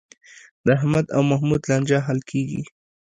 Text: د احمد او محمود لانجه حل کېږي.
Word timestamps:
د 0.65 0.67
احمد 0.77 1.05
او 1.15 1.21
محمود 1.31 1.61
لانجه 1.69 1.97
حل 2.07 2.19
کېږي. 2.31 2.61